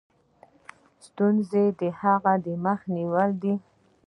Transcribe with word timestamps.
ستونزو 1.05 1.63
د 1.79 1.81
هغه 1.99 2.33
مخه 2.63 2.87
نیولې 2.95 3.33
ده. 3.41 3.53